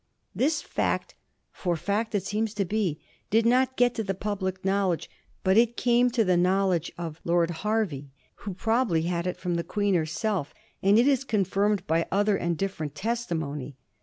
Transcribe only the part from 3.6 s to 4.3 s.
get to the